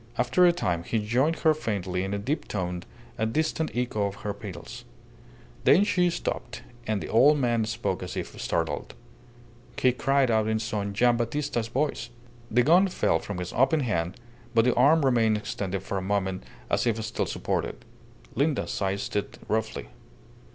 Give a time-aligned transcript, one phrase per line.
[0.17, 2.87] After a time he joined her faintly in a deep toned
[3.19, 4.83] and distant echo of her peals.
[5.63, 8.95] Then she stopped, and the old man spoke as if startled
[9.79, 12.09] "He cried out in son Gian' Battista's voice."
[12.49, 14.15] The gun fell from his opened hand,
[14.55, 17.85] but the arm remained extended for a moment as if still supported.
[18.33, 19.89] Linda seized it roughly.